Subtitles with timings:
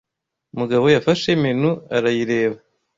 [0.59, 2.57] Mugabo yafashe menu arayireba.